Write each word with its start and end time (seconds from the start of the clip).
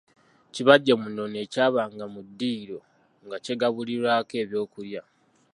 Kibajje 0.53 0.93
mu 1.01 1.07
nnono 1.11 1.37
ekyabanga 1.45 2.05
mu 2.13 2.21
ddiiro 2.27 2.79
nga 3.25 3.37
kigabulirwako 3.45 4.33
ebyokulya. 4.43 5.01